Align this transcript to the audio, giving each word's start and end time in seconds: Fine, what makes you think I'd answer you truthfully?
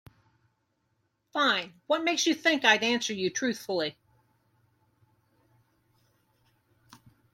Fine, 1.31 1.75
what 1.85 2.03
makes 2.03 2.25
you 2.25 2.33
think 2.33 2.65
I'd 2.65 2.81
answer 2.81 3.13
you 3.13 3.29
truthfully? 3.29 3.95